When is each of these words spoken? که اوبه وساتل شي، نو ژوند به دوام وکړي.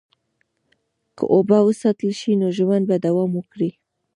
که 1.17 1.23
اوبه 1.33 1.57
وساتل 1.63 2.11
شي، 2.19 2.33
نو 2.41 2.47
ژوند 2.57 2.83
به 2.89 2.95
دوام 3.05 3.31
وکړي. 3.35 3.69